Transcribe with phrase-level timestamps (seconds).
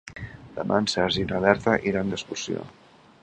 [0.55, 2.67] Demà en Sergi i na Berta iran d'excursió.